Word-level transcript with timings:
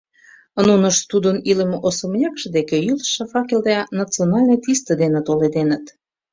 Нунышт 0.65 1.03
тудын 1.11 1.37
илыме 1.51 1.77
особнякше 1.87 2.47
деке 2.57 2.77
йӱлышӧ 2.85 3.23
факел 3.31 3.61
да 3.67 3.75
национальный 4.01 4.61
тисте 4.63 4.93
дене 5.01 5.19
толеденыт. 5.27 5.85